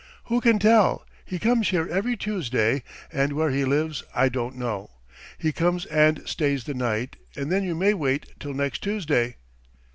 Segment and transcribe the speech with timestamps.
[0.23, 1.05] "Who can tell?
[1.25, 2.81] He comes here every Tuesday,
[3.13, 4.89] and where he lives I don't know.
[5.37, 9.35] He comes and stays the night, and then you may wait till next Tuesday.